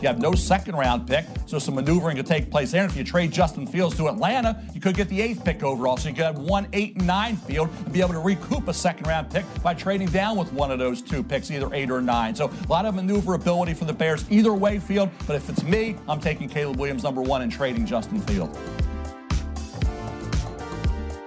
[0.00, 2.82] You have no second round pick, so some maneuvering could take place there.
[2.82, 5.96] And if you trade Justin Fields to Atlanta, you could get the eighth pick overall.
[5.96, 8.74] So you could have one, eight, and nine field and be able to recoup a
[8.74, 12.00] second round pick by trading down with one of those two picks, either eight or
[12.00, 12.34] nine.
[12.34, 15.10] So a lot of maneuverability for the Bears either way field.
[15.26, 18.56] But if it's me, I'm taking Caleb Williams number one and trading Justin Fields.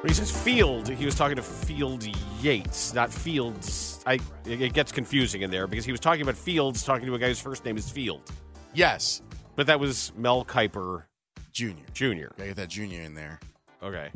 [0.01, 2.03] When he says Field, he was talking to Field
[2.41, 4.03] Yates, not Fields.
[4.07, 7.19] I it gets confusing in there because he was talking about Fields, talking to a
[7.19, 8.31] guy whose first name is Field,
[8.73, 9.21] Yes,
[9.55, 11.03] but that was Mel Kiper
[11.51, 11.83] Junior.
[11.93, 12.33] Jr.
[12.37, 13.39] Gotta get that Junior in there.
[13.83, 14.09] Okay,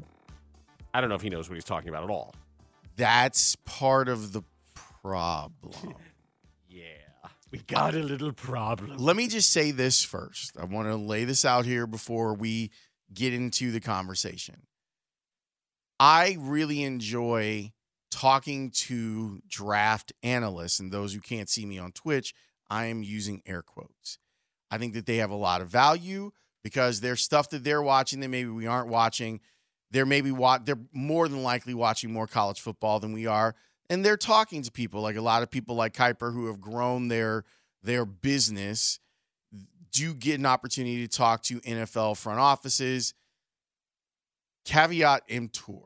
[0.94, 2.34] I don't know if he knows what he's talking about at all.
[2.96, 4.44] That's part of the
[5.04, 5.96] problem.
[6.68, 8.98] Yeah, we got a little problem.
[8.98, 10.58] Let me just say this first.
[10.60, 12.70] I want to lay this out here before we
[13.14, 14.64] get into the conversation.
[15.98, 17.72] I really enjoy
[18.12, 22.34] talking to draft analysts, and those who can't see me on Twitch,
[22.70, 24.18] I am using air quotes.
[24.72, 26.32] I think that they have a lot of value
[26.64, 29.40] because there's stuff that they're watching that maybe we aren't watching.
[29.92, 33.56] They're maybe wa- they're more than likely watching more college football than we are,
[33.90, 37.08] and they're talking to people like a lot of people like Kiper who have grown
[37.08, 37.46] their
[37.84, 39.00] their business
[39.92, 43.14] do get an opportunity to talk to NFL front offices.
[44.66, 45.84] Caveat emptor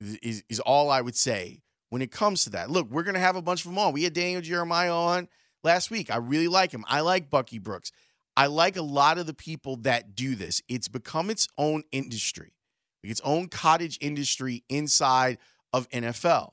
[0.00, 2.70] is, is all I would say when it comes to that.
[2.70, 3.92] Look, we're going to have a bunch of them on.
[3.92, 5.28] We had Daniel Jeremiah on
[5.68, 6.10] last week.
[6.10, 6.84] I really like him.
[6.88, 7.92] I like Bucky Brooks.
[8.36, 10.62] I like a lot of the people that do this.
[10.66, 12.54] It's become its own industry,
[13.02, 15.38] its own cottage industry inside
[15.72, 16.52] of NFL.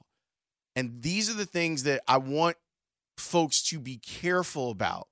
[0.76, 2.58] And these are the things that I want
[3.18, 5.08] folks to be careful about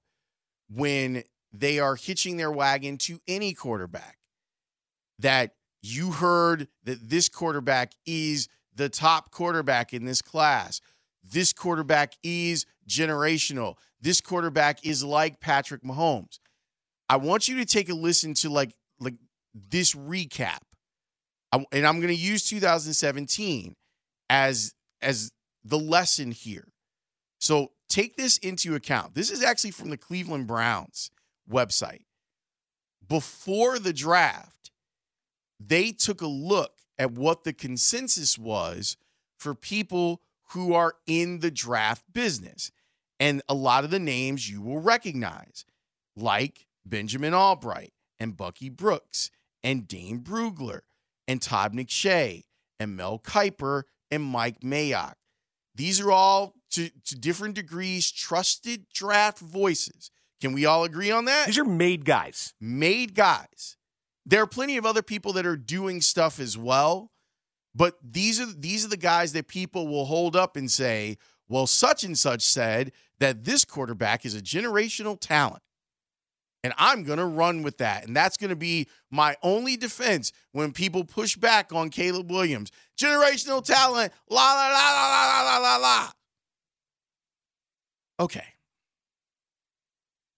[0.69, 1.23] when
[1.53, 4.17] they are hitching their wagon to any quarterback.
[5.19, 10.81] That you heard that this quarterback is the top quarterback in this class.
[11.23, 13.75] This quarterback is generational.
[14.03, 16.40] This quarterback is like Patrick Mahomes.
[17.08, 19.16] I want you to take a listen to like like
[19.56, 20.59] this recap.
[21.53, 23.75] I, and I'm going to use 2017
[24.30, 25.31] as as
[25.64, 26.68] the lesson here.
[27.40, 29.16] So take this into account.
[29.16, 31.09] This is actually from the Cleveland Browns
[31.50, 32.02] website.
[33.08, 34.72] Before the draft,
[35.62, 38.97] they took a look at what the consensus was
[39.38, 42.70] for people who are in the draft business.
[43.23, 45.63] And a lot of the names you will recognize,
[46.13, 49.31] like Benjamin Albright and Bucky Brooks
[49.63, 50.81] and Dane Brugler
[51.25, 52.44] and Todd McShay
[52.81, 55.13] and Mel Kiper and Mike Mayock.
[55.73, 60.11] These are all to, to different degrees trusted draft voices.
[60.41, 61.45] Can we all agree on that?
[61.45, 62.53] These are made guys.
[62.59, 63.78] made guys.
[64.25, 67.13] There are plenty of other people that are doing stuff as well,
[67.73, 71.17] but these are these are the guys that people will hold up and say,
[71.47, 75.63] "Well, such and such said that this quarterback is a generational talent."
[76.63, 78.07] And I'm going to run with that.
[78.07, 82.71] And that's going to be my only defense when people push back on Caleb Williams.
[82.97, 86.11] Generational talent, la la la la la la la la.
[88.19, 88.45] Okay.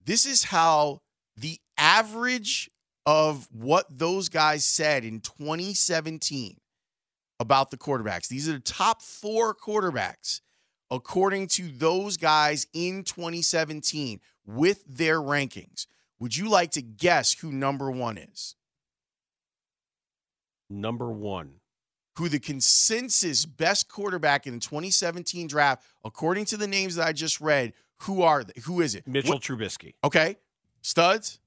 [0.04, 1.00] This is how
[1.36, 2.70] the average
[3.04, 6.56] of what those guys said in 2017
[7.38, 8.26] about the quarterbacks.
[8.26, 10.40] These are the top four quarterbacks
[10.90, 15.86] according to those guys in 2017 with their rankings.
[16.18, 18.54] Would you like to guess who number one is?
[20.68, 21.54] Number one.
[22.18, 27.12] Who the consensus best quarterback in the 2017 draft, according to the names that I
[27.12, 28.54] just read, who are they?
[28.64, 29.06] Who is it?
[29.06, 29.94] Mitchell What- Trubisky.
[30.02, 30.36] okay.
[30.80, 31.40] Studs?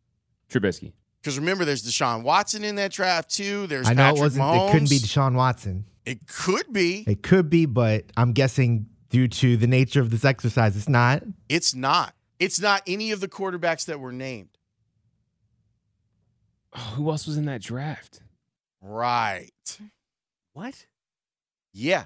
[0.50, 0.94] Trubisky.
[1.22, 3.68] Because remember, there's Deshaun Watson in that draft too.
[3.68, 4.44] There's I know Patrick it wasn't.
[4.46, 4.68] Mahomes.
[4.68, 5.86] It couldn't be Deshaun Watson.
[6.06, 7.04] It could be.
[7.08, 11.24] It could be, but I'm guessing due to the nature of this exercise, it's not.
[11.48, 12.14] It's not.
[12.40, 14.58] It's not any of the quarterbacks that were named.
[16.74, 18.22] Oh, who else was in that draft?
[18.82, 19.80] Right.
[20.54, 20.86] What?
[21.74, 22.06] Yeah.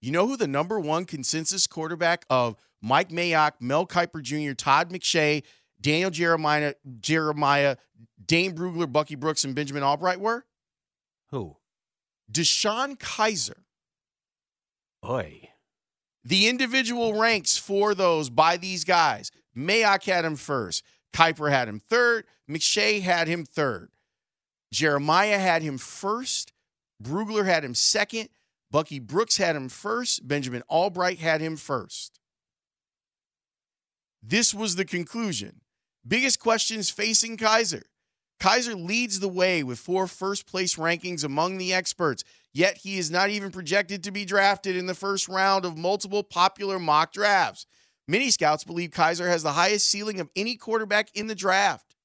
[0.00, 4.90] You know who the number one consensus quarterback of Mike Mayock, Mel Kiper Jr., Todd
[4.90, 5.42] McShay,
[5.80, 7.76] Daniel Jeremiah, Jeremiah,
[8.24, 10.44] Dane Brugler, Bucky Brooks, and Benjamin Albright were?
[11.30, 11.56] Who?
[12.30, 13.62] DeShone Kizer.
[15.02, 15.50] Boy.
[16.24, 20.82] The individual ranks for those by these guys Mayock had him first.
[21.12, 22.24] Kiper had him third.
[22.50, 23.90] McShay had him third.
[24.72, 26.52] Jeremiah had him first.
[27.02, 28.28] Brugler had him second.
[28.70, 30.26] Bucky Brooks had him first.
[30.26, 32.18] Benjamin Albright had him first.
[34.20, 35.60] This was the conclusion.
[36.06, 37.82] Biggest questions facing Kizer.
[38.40, 42.24] Kizer leads the way with four first place rankings among the experts,
[42.54, 46.22] yet he is not even projected to be drafted in the first round of multiple
[46.22, 47.66] popular mock drafts.
[48.06, 51.96] Many scouts believe Kizer has the highest ceiling of any quarterback in the draft,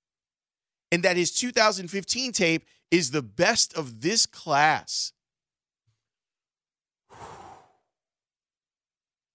[0.91, 5.13] and that his 2015 tape is the best of this class.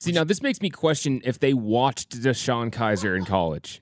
[0.01, 3.81] See, now this makes me question if they watched DeShone Kizer in college.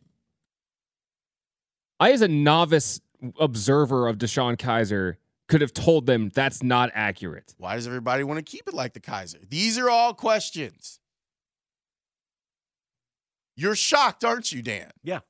[1.98, 3.00] I, as a novice
[3.40, 5.16] observer of DeShone Kizer,
[5.48, 7.54] could have told them that's not accurate.
[7.58, 9.38] Why does everybody want to keep it like the Kaiser?
[9.48, 10.98] These are all questions.
[13.56, 14.90] You're shocked, aren't you, Dan?
[15.02, 15.20] Yeah.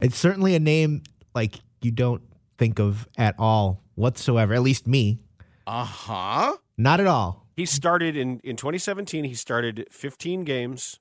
[0.00, 1.02] It's certainly a name
[1.34, 2.22] like you don't
[2.58, 4.54] think of at all whatsoever.
[4.54, 5.18] At least me,
[5.66, 6.56] Uh huh.
[6.78, 7.46] not at all.
[7.56, 10.98] He started in, in 2017, he started 15 games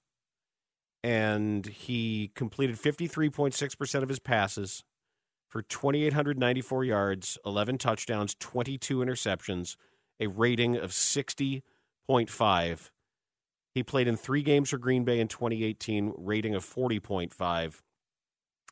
[1.03, 4.83] and he completed 53.6% of his passes
[5.53, 9.75] for 2,894 yards, 11 touchdowns, 22 interceptions,
[10.19, 12.89] a rating of 60.5.
[13.75, 17.81] He played in three games for Green Bay in 2018, rating of 40.5,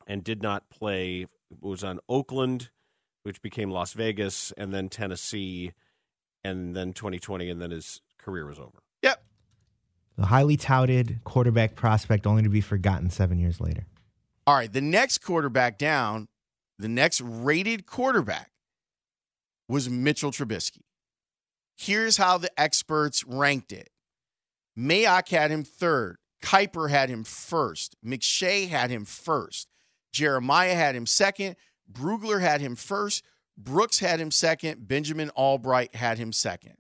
[0.08, 1.28] and did not play.
[1.60, 2.72] Was on Oakland,
[3.22, 5.74] which became Las Vegas, and then Tennessee,
[6.44, 8.82] and then 2020, and then his career was over.
[9.04, 9.24] Yep.
[10.18, 13.86] A highly touted quarterback prospect only to be forgotten seven years later.
[14.48, 14.74] All right.
[14.74, 16.28] The next quarterback down,
[16.82, 18.52] the next rated quarterback
[19.68, 20.82] was Mitchell Trubisky.
[21.78, 23.90] Here's how the experts ranked it
[24.78, 26.18] Mayock had him third.
[26.44, 27.96] Kiper had him first.
[28.04, 29.68] McShay had him first.
[30.12, 31.56] Jeremiah had him second.
[31.92, 33.24] Brugler had him first.
[33.58, 34.88] Brooks had him second.
[34.88, 36.78] Benjamin Albright had him second.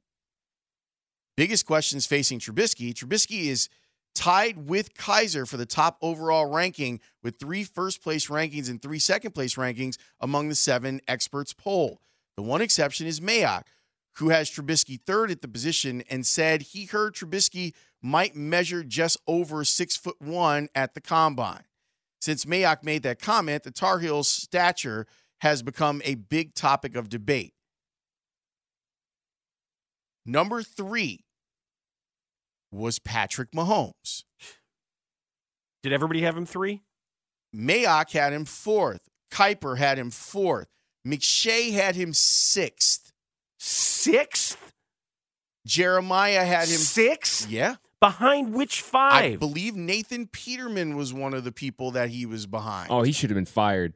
[1.37, 2.93] Biggest questions facing Trubisky.
[2.93, 3.69] Trubisky is
[4.13, 8.99] tied with Kizer for the top overall ranking with three first place rankings and three
[8.99, 12.01] second place rankings among the seven experts poll.
[12.35, 13.63] The one exception is Mayock,
[14.17, 19.17] who has Trubisky third at the position and said he heard Trubisky might measure just
[19.27, 21.63] over six foot one at the combine.
[22.19, 25.07] Since Mayock made that comment, the Tar Heels' stature
[25.39, 27.53] has become a big topic of debate.
[30.25, 31.25] Number three
[32.71, 34.23] was Patrick Mahomes.
[35.83, 36.81] Did everybody have him three?
[37.55, 39.09] Mayock had him fourth.
[39.31, 40.67] Kiper had him fourth.
[41.05, 43.11] McShay had him sixth.
[43.59, 44.57] Sixth?
[45.65, 47.47] Jeremiah had him Six?
[47.47, 47.75] Yeah.
[47.99, 49.13] Behind which five?
[49.13, 49.39] I five?
[49.39, 52.89] believe Nathan Peterman was one of the people that he was behind.
[52.89, 53.93] Oh, he should have been fired.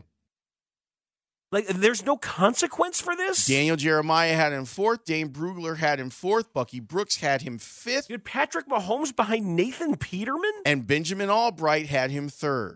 [1.55, 3.47] Like, there's no consequence for this?
[3.47, 5.05] Daniel Jeremiah had him fourth.
[5.05, 6.51] Dane Brugler had him fourth.
[6.51, 8.09] Bucky Brooks had him fifth.
[8.09, 10.51] Dude, Patrick Mahomes behind Nathan Peterman?
[10.65, 12.75] And Benjamin Albright had him third.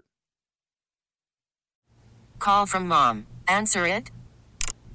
[2.39, 3.27] Call from mom.
[3.49, 4.11] Answer it.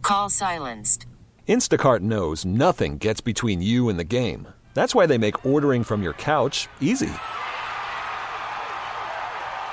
[0.00, 1.04] Call silenced.
[1.46, 4.48] Instacart knows nothing gets between you and the game.
[4.72, 7.12] That's why they make ordering from your couch easy.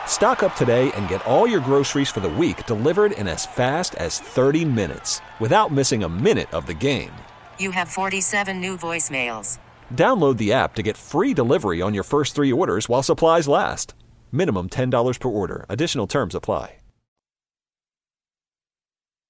[0.06, 3.96] Stock up today and get all your groceries for the week delivered in as fast
[3.96, 7.12] as 30 minutes without missing a minute of the game.
[7.58, 9.58] You have 47 new voicemails.
[9.96, 13.96] Download the app to get free delivery on your first three orders while supplies last.
[14.32, 15.66] Minimum $10 per order.
[15.70, 16.76] Additional terms apply.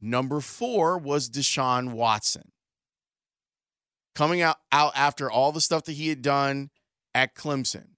[0.03, 2.51] Number four was Deshaun Watson.
[4.15, 6.71] Coming out, out after all the stuff that he had done
[7.13, 7.89] at Clemson.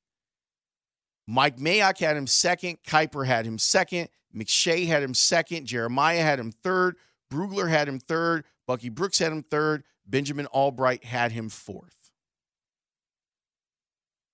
[1.27, 2.77] Mike Mayock had him second.
[2.85, 4.09] Kiper had him second.
[4.35, 5.65] McShay had him second.
[5.65, 6.95] Jeremiah had him third.
[7.31, 8.45] Brugler had him third.
[8.67, 9.83] Bucky Brooks had him third.
[10.05, 12.11] Benjamin Albright had him fourth.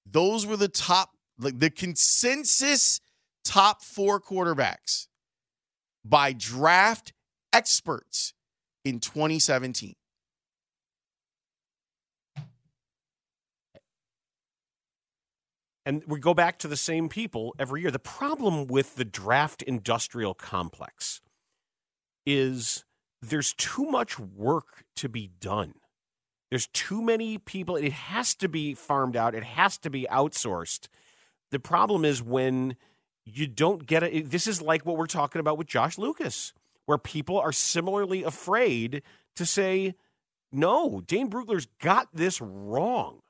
[0.05, 2.99] Those were the top, like the consensus
[3.43, 5.07] top four quarterbacks
[6.03, 7.13] by draft
[7.53, 8.33] experts
[8.83, 9.95] in 2017.
[15.85, 17.91] And we go back to the same people every year.
[17.91, 21.21] The problem with the draft industrial complex
[22.25, 22.85] is
[23.21, 25.73] there's too much work to be done.
[26.49, 27.75] There's too many people.
[27.75, 29.35] It has to be farmed out.
[29.35, 30.87] It has to be outsourced.
[31.51, 32.75] The problem is when
[33.25, 34.31] you don't get it.
[34.31, 36.53] This is like what we're talking about with Josh Lucas,
[36.85, 39.03] where people are similarly afraid
[39.35, 39.95] to say,
[40.51, 43.21] no, Dane Brugler's got this wrong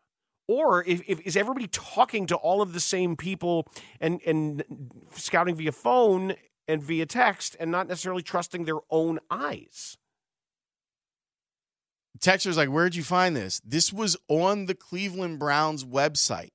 [0.49, 3.67] Or if, if is everybody talking to all of the same people
[4.01, 4.63] and and
[5.13, 6.33] scouting via phone
[6.67, 9.95] and via text and not necessarily trusting their own eyes?
[12.17, 13.61] Texter's like, where'd you find this?
[13.63, 16.49] This was on the Cleveland Browns website.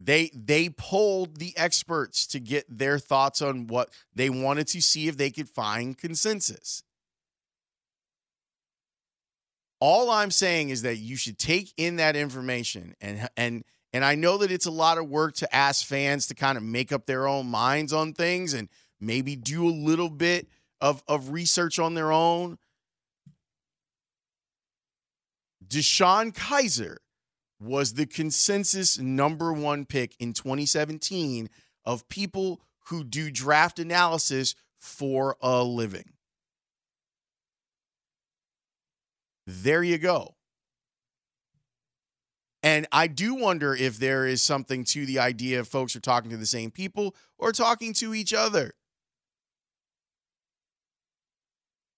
[0.00, 5.06] They they polled the experts to get their thoughts on what they wanted to see
[5.06, 6.82] if they could find consensus.
[9.80, 14.14] All I'm saying is that you should take in that information and and and I
[14.14, 17.06] know that it's a lot of work to ask fans to kind of make up
[17.06, 18.68] their own minds on things and
[19.00, 20.48] maybe do a little bit
[20.80, 22.58] of of research on their own.
[25.66, 26.96] DeShone Kizer
[27.60, 31.48] was the consensus number one pick in 2017
[31.84, 36.12] of people who do draft analysis for a living.
[39.50, 40.36] There you go.
[42.62, 46.30] And I do wonder if there is something to the idea of folks are talking
[46.30, 48.74] to the same people or talking to each other.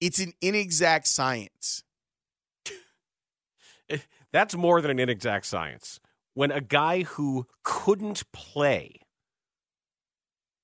[0.00, 1.82] It's an inexact science.
[4.32, 6.00] That's more than an inexact science.
[6.32, 9.00] When a guy who couldn't play,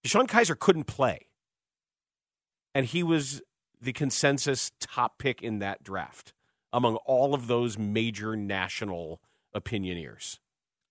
[0.07, 1.26] DeShone Kizer couldn't play,
[2.75, 3.42] and he was
[3.78, 6.33] the consensus top pick in that draft
[6.73, 9.21] among all of those major national
[9.55, 10.39] opinioneers.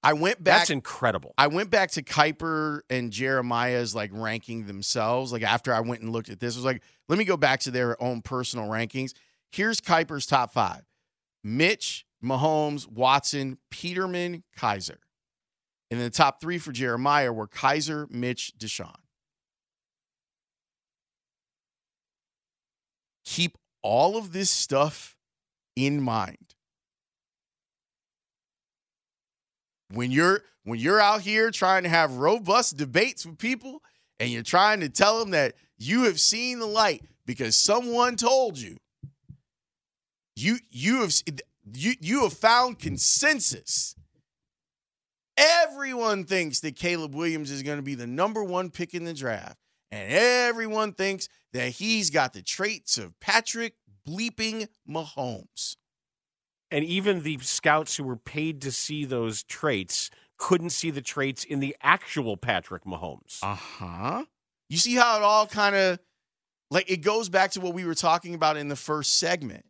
[0.03, 0.59] I went back.
[0.59, 1.33] That's incredible.
[1.37, 5.33] I went back to Kiper and Jeremiah's like ranking themselves.
[5.33, 7.59] Like after I went and looked at this, I was like, let me go back
[7.61, 9.13] to their own personal rankings.
[9.51, 10.83] Here's Kiper's top five:
[11.43, 14.97] Mitch, Mahomes, Watson, Peterman, Kizer.
[15.89, 18.95] And then the top three for Jeremiah were Kizer, Mitch, Deshaun.
[23.25, 25.16] Keep all of this stuff
[25.77, 26.55] in mind.
[29.91, 33.81] When you're when you're out here trying to have robust debates with people
[34.19, 38.57] and you're trying to tell them that you have seen the light because someone told
[38.57, 38.77] you
[40.35, 41.13] you you have
[41.73, 43.95] you you have found consensus.
[45.37, 49.13] Everyone thinks that Caleb Williams is going to be the number one pick in the
[49.13, 49.57] draft,
[49.91, 53.75] and everyone thinks that he's got the traits of Patrick
[54.07, 55.75] bleeping Mahomes.
[56.69, 61.43] And even the scouts who were paid to see those traits couldn't see the traits
[61.43, 63.39] in the actual Patrick Mahomes.
[63.41, 64.25] Uh huh.
[64.69, 65.99] You see how it all kind of
[66.69, 69.65] like it goes back to what we were talking about in the first segment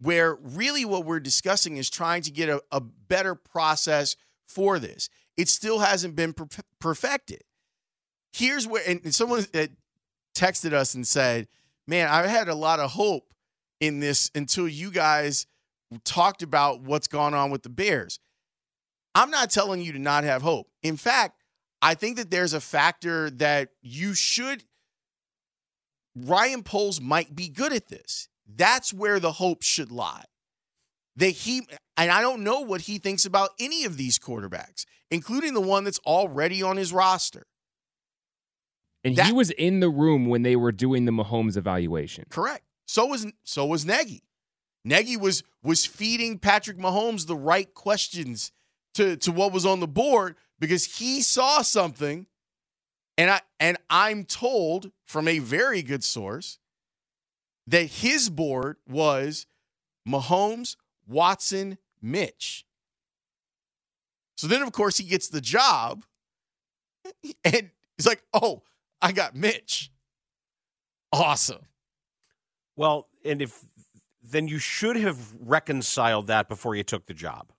[0.00, 5.08] where really what we're discussing is trying to get a, a better process for this.
[5.36, 6.46] It still hasn't been per-
[6.80, 7.42] perfected.
[8.32, 9.70] Here's where, and someone that
[10.36, 11.48] texted us and said,
[11.86, 13.27] Man, I had a lot of hope
[13.80, 15.46] in this until you guys
[16.04, 18.20] talked about what's gone on with the Bears.
[19.14, 20.68] I'm not telling you to not have hope.
[20.82, 21.42] In fact,
[21.80, 24.64] I think that there's a factor that you should.
[26.16, 28.28] Ryan Poles might be good at this.
[28.46, 30.24] That's where the hope should lie.
[31.16, 31.66] That he
[31.96, 35.84] and I don't know what he thinks about any of these quarterbacks, including the one
[35.84, 37.46] that's already on his roster.
[39.04, 42.24] And That- he was in the room when they were doing the Mahomes evaluation.
[42.30, 42.64] Correct.
[42.88, 44.22] So was so was Nagy.
[44.84, 48.50] Nagy was was feeding Patrick Mahomes the right questions
[48.94, 52.26] to to what was on the board because he saw something
[53.18, 56.58] and I and I'm told from a very good source
[57.66, 59.46] that his board was
[60.08, 60.76] Mahomes,
[61.06, 62.64] Watson, Mitch.
[64.38, 66.06] So then of course he gets the job
[67.44, 68.62] and he's like, "Oh,
[69.02, 69.90] I got Mitch."
[71.12, 71.66] Awesome.
[72.78, 73.64] Well, and if
[74.22, 77.52] then you should have reconciled that before you took the job.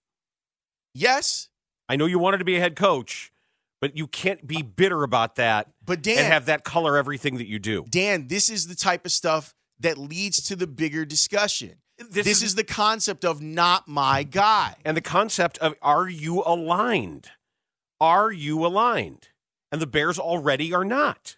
[0.93, 1.49] Yes,
[1.89, 3.31] I know you wanted to be a head coach,
[3.81, 7.47] but you can't be bitter about that but Dan and have that color everything that
[7.47, 7.85] you do.
[7.89, 11.75] Dan, this is the type of stuff that leads to the bigger discussion.
[11.97, 14.75] This, This, is, the concept of not my guy.
[14.85, 17.27] and the concept of are you aligned?
[17.99, 19.27] Are you aligned?
[19.69, 21.35] And the Bears already are not.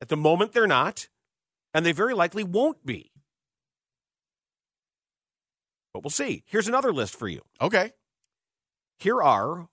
[0.00, 1.08] At the moment, they're not,
[1.74, 3.10] and they very likely won't be.
[5.92, 6.44] But we'll see.
[6.46, 7.42] Here's another list for you.
[7.60, 7.92] Okay.
[8.98, 9.68] Here are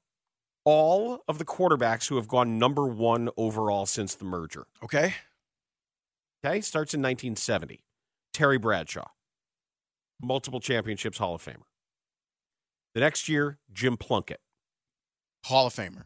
[0.66, 4.66] all of the quarterbacks who have gone number one overall since the merger.
[4.84, 5.16] Okay.
[6.44, 7.84] Okay, starts in 1970.
[8.34, 9.10] Terry Bradshaw,
[10.22, 11.64] multiple championships Hall of Famer.
[12.94, 14.40] The next year, Jim Plunkett.
[15.46, 16.06] Hall of Famer.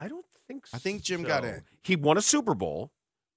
[0.00, 0.76] I don't think so.
[0.76, 1.50] I think Jim got so.
[1.50, 1.62] in.
[1.84, 2.90] He won a Super Bowl,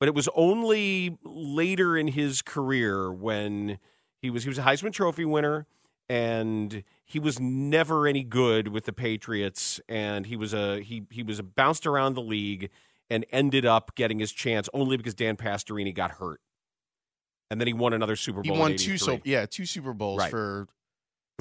[0.05, 3.79] but it was only later in his career when
[4.21, 5.65] he was he was a Heisman Trophy winner
[6.07, 9.81] and he was never any good with the Patriots.
[9.89, 12.69] And he was a he he was a bounced around the league
[13.09, 16.39] and ended up getting his chance only because Dan Pastorini got hurt.
[17.49, 18.57] And then he won another Super He Bowl.
[18.57, 20.29] in won two so yeah two Super Bowls Right.
[20.29, 20.67] for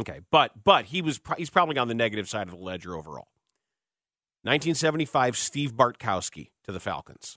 [0.01, 3.29] Okay, but but he was he's probably on the negative side of the ledger overall.
[4.45, 7.37] 1975, Steve Bartkowski to the Falcons.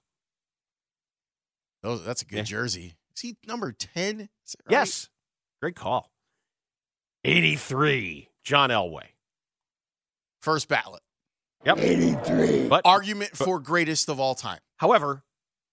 [1.82, 2.04] Those.
[2.06, 2.44] That's a good Yeah.
[2.44, 2.96] jersey.
[3.16, 4.20] Is he number ten?
[4.20, 4.30] Right?
[4.70, 5.10] Yes,
[5.62, 6.12] great call.
[7.24, 9.10] 83, John Elway.
[10.42, 11.02] first ballot.
[11.66, 12.68] Yep, 83.
[12.70, 14.60] But Argument but- for greatest of all time.
[14.78, 15.24] however,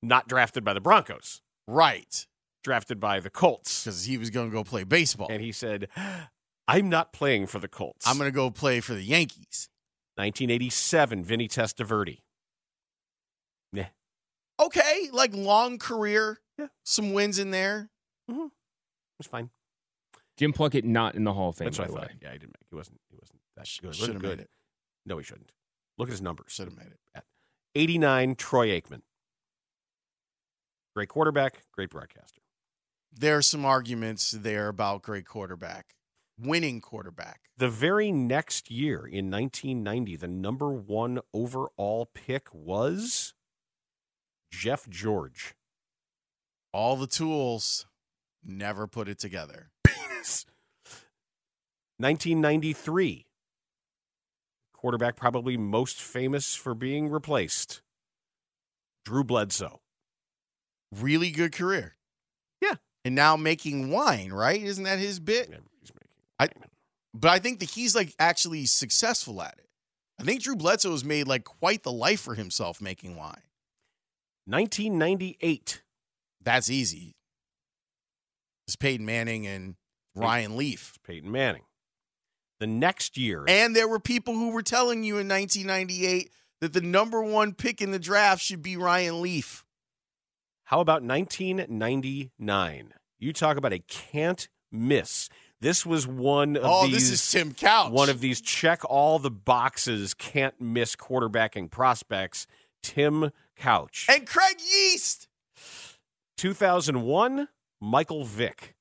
[0.02, 2.26] not drafted by the Broncos, Right,
[2.64, 5.28] drafted by the Colts, because he was going to go play baseball.
[5.30, 5.88] and he said,
[6.66, 9.68] "I'm not playing for the Colts." I'm going to go play for the Yankees.
[10.16, 12.22] 1987, Vinny Testaverde.
[14.66, 16.40] Okay, like long career.
[16.58, 16.66] Yeah.
[16.84, 17.90] Some wins in there.
[18.30, 18.44] Mm-hmm.
[18.46, 19.50] It was fine.
[20.36, 21.66] Jim Plunkett not in the Hall of Fame.
[21.66, 22.08] That's by what I thought.
[22.08, 22.14] way.
[22.22, 22.66] Yeah, he didn't make.
[22.70, 23.00] He wasn't.
[23.10, 23.94] He wasn't that Sh- good.
[23.94, 24.50] Should have made it.
[25.06, 25.50] No, he shouldn't.
[25.98, 26.46] Look at his numbers.
[26.52, 27.22] Should have made it.
[27.76, 29.02] 89, Troy Aikman.
[30.94, 32.40] Great quarterback, great broadcaster.
[33.12, 35.94] There are some arguments there about great quarterback,
[36.40, 37.40] winning quarterback.
[37.56, 43.34] The very next year in 1990, the number one overall pick was
[44.58, 45.54] Jeff George.
[46.72, 47.86] All the tools,
[48.44, 49.70] never put it together.
[51.98, 53.26] 1993,
[54.72, 57.82] quarterback probably most famous for being replaced,
[59.04, 59.80] Drew Bledsoe.
[60.92, 61.96] Really good career.
[62.60, 62.74] Yeah.
[63.04, 64.60] And now making wine, right?
[64.60, 65.48] Isn't that his bit?
[65.50, 66.08] Yeah, he's making-
[66.40, 66.68] I-
[67.12, 69.68] But I think that he's like actually successful at it.
[70.18, 73.42] I think Drew Bledsoe has made like quite the life for himself making wine.
[74.46, 75.82] 1998,
[76.42, 77.16] That's easy.
[78.66, 79.76] It's Peyton Manning and
[80.14, 80.98] Ryan Leaf.
[81.06, 81.62] Peyton Manning.
[82.60, 86.80] The next year, And there were people who were telling you in 1998 that the
[86.80, 89.64] number one pick in the draft should be Ryan Leaf.
[90.64, 92.94] How about 1999?
[93.18, 95.28] You talk about a can't miss.
[95.60, 97.90] This was one of oh, these this is Tim Couch.
[97.90, 102.46] one of these check all the boxes can't miss quarterbacking prospects.
[102.82, 104.06] Tim Couch.
[104.08, 105.28] and Craig Yeast.
[106.36, 107.48] 2001,
[107.80, 108.74] Michael Vick,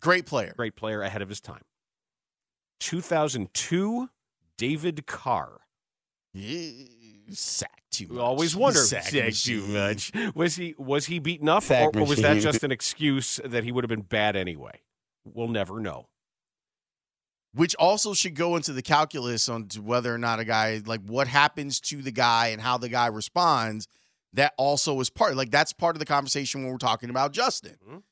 [0.00, 0.52] Great player.
[0.56, 1.62] great player ahead of his time.
[2.80, 4.08] 2002,
[4.58, 5.60] David Carr.
[6.34, 6.86] You
[7.30, 8.14] sack too much.
[8.14, 8.80] We always wonder.
[8.80, 10.12] Sack Sack too much.
[10.34, 13.70] Was he was he beaten up, or, or was that just an excuse that he
[13.70, 14.80] would have been bad anyway?
[15.24, 16.08] We'll never know.
[17.54, 21.28] Which also should go into the calculus on whether or not a guy like what
[21.28, 23.86] happens to the guy and how the guy responds.
[24.32, 27.76] That also is part like that's part of the conversation when we're talking about Justin.
[27.86, 28.02] Mhm.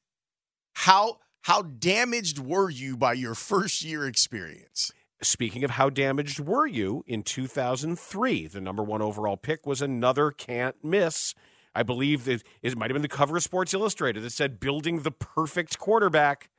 [0.75, 4.93] How how damaged were you by your first year experience?
[5.23, 10.31] Speaking of how damaged were you in 2003, the number one overall pick was another
[10.31, 11.35] can't miss.
[11.75, 15.01] I believe that it might have been the cover of Sports Illustrated that said building
[15.03, 16.51] the perfect quarterback,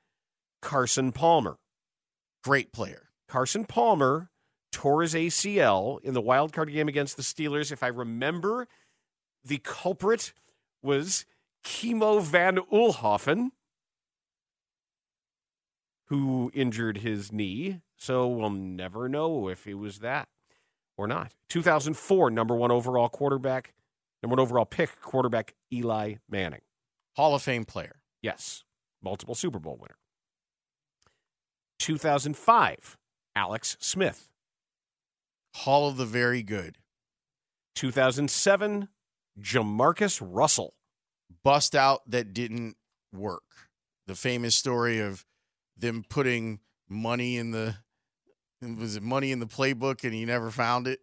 [0.61, 1.57] Carson Palmer.
[2.43, 3.10] Great player.
[3.27, 4.30] Carson Palmer
[4.71, 7.71] tore his ACL in the wild card game against the Steelers.
[7.71, 8.67] If I remember,
[9.43, 10.34] the culprit
[10.82, 11.25] was
[11.63, 13.49] Kimo von Oelhoffen,
[16.06, 17.82] who injured his knee.
[17.97, 20.27] So we'll never know if it was that
[20.97, 21.34] or not.
[21.49, 23.73] 2004, number one overall quarterback,
[24.23, 26.62] number one overall pick, quarterback Eli Manning.
[27.15, 28.01] Hall of Fame player.
[28.21, 28.63] Yes,
[29.01, 29.95] multiple Super Bowl winner.
[31.81, 32.97] 2005,
[33.35, 34.29] Alex Smith.
[35.55, 36.77] Hall of the very good.
[37.75, 38.87] 2007,
[39.39, 40.73] Jamarcus Russell.
[41.43, 42.75] Bust out that didn't
[43.13, 43.43] work.
[44.07, 45.25] The famous story of
[45.77, 47.75] them putting money in the
[48.61, 50.99] was it money in the playbook and he never found it?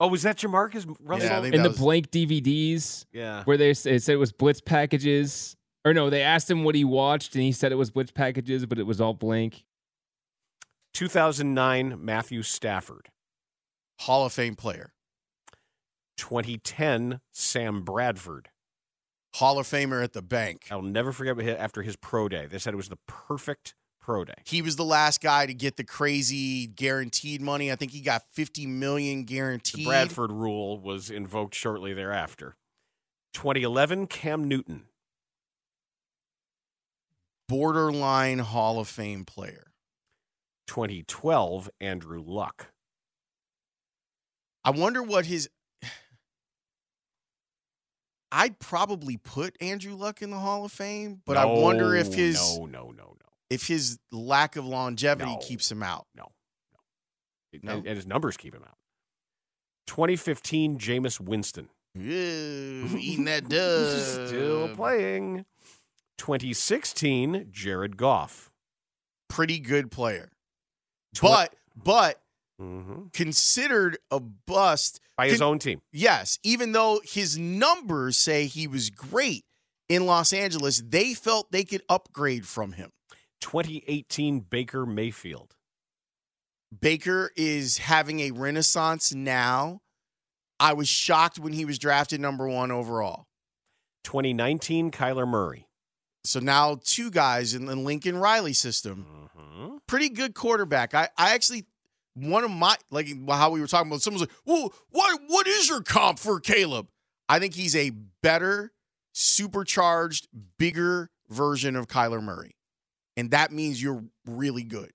[0.00, 1.30] Oh, was that Jamarcus Russell?
[1.32, 3.44] I think In the was- blank DVDs yeah.
[3.44, 5.54] where they s- it said it was Blitz packages,
[5.84, 8.66] or no, they asked him what he watched and he said it was Blitz packages,
[8.66, 9.64] but it was all blank.
[10.94, 13.08] 2009, Matthew Stafford.
[14.00, 14.92] Hall of Fame player.
[16.16, 18.50] 2010, Sam Bradford.
[19.34, 20.66] Hall of Famer at the bank.
[20.70, 22.46] I'll never forget after his pro day.
[22.46, 24.34] They said it was the perfect pro day.
[24.44, 27.70] He was the last guy to get the crazy guaranteed money.
[27.70, 29.86] I think he got 50 million The guaranteed.
[29.86, 32.56] Bradford rule was invoked shortly thereafter.
[33.34, 34.84] 2011, Cam Newton.
[37.48, 39.67] borderline Hall of Fame player.
[40.68, 42.68] 2012, Andrew Luck.
[44.64, 45.48] I wonder what his
[48.30, 52.58] I'd probably put Andrew Luck in the Hall of Fame, but I wonder if his
[52.58, 53.14] no, no, no, no,
[53.50, 55.38] if his lack of longevity No.
[55.38, 56.06] keeps him out.
[56.14, 57.60] no, no.
[57.62, 57.72] No?
[57.78, 58.76] And, and his numbers keep him out.
[59.86, 61.70] 2015, Jameis Winston.
[61.94, 64.28] Ew, eating that dub.
[64.28, 65.46] Still playing.
[66.18, 68.50] 2016, Jared Goff.
[69.30, 70.30] Pretty good player.
[71.20, 72.20] But but
[72.58, 75.00] hmm considered a bust.
[75.16, 75.80] By his Can- own team.
[75.92, 79.44] Yes, even though his numbers say he was great
[79.88, 82.90] in Los Angeles, they felt they could upgrade from him.
[83.40, 85.54] 2018, Baker Mayfield.
[86.80, 89.80] Baker is having a renaissance now.
[90.60, 93.26] I was shocked when he was drafted number one overall.
[94.04, 95.67] 2019, Kyler Murray.
[96.24, 99.28] So now two guys in the Lincoln Riley system.
[99.36, 100.94] hmm Pretty good quarterback.
[100.94, 101.64] I, I actually
[102.14, 105.68] one of my like how we were talking about someone's like, well, what what is
[105.68, 106.88] your comp for Caleb?
[107.28, 107.90] I think he's a
[108.22, 108.72] better,
[109.12, 110.28] supercharged,
[110.58, 112.56] bigger version of Kyler Murray.
[113.16, 114.92] And that means you're really good.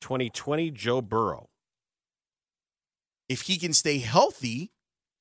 [0.00, 1.48] 2020, Joe Burrow.
[3.28, 4.72] if he can stay healthy,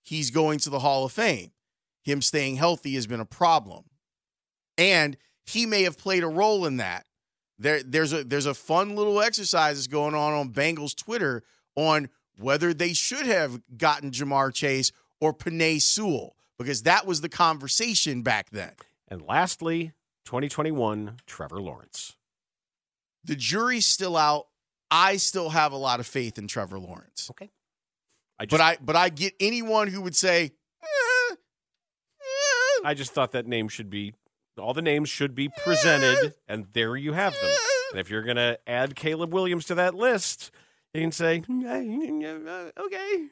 [0.04, 1.52] he's going to the Hall of Fame.
[2.04, 3.86] Him staying healthy has been a problem.
[4.78, 7.06] And he may have played a role in that.
[7.60, 11.44] There, there's a there's a fun little exercise that's going on on Bengals Twitter
[11.76, 17.30] on whether they should have gotten Ja'Marr Chase or Penei Sewell because that was the
[17.30, 18.72] conversation back then.
[19.08, 19.92] And lastly,
[20.26, 22.16] 2021, Trevor Lawrence.
[23.24, 24.48] The jury's still out.
[24.90, 27.30] I still have a lot of faith in Trevor Lawrence.
[27.32, 27.50] Okay.
[28.40, 30.52] I just, But I but I get anyone who would say,
[30.84, 31.36] eh, eh,
[32.84, 34.14] I just thought that name should be,
[34.62, 37.52] all the names should be presented, and there you have them.
[37.92, 40.52] And if you're going to add Caleb Williams to that list,
[40.94, 43.28] you can say, "Mm, okay.